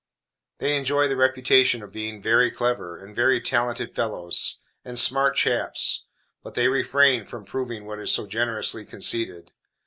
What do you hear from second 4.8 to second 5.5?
and "smart